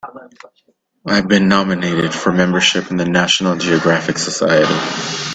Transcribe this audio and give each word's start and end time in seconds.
I've 1.05 1.27
been 1.27 1.47
nominated 1.47 2.11
for 2.11 2.31
membership 2.31 2.89
in 2.89 2.97
the 2.97 3.05
National 3.05 3.55
Geographic 3.55 4.17
Society. 4.17 4.73